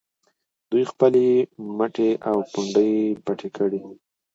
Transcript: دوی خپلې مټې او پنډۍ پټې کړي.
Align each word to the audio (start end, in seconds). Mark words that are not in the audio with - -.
دوی 0.69 0.83
خپلې 0.91 1.25
مټې 1.77 2.09
او 2.29 2.37
پنډۍ 2.51 2.93
پټې 3.25 3.49
کړي. 3.57 3.81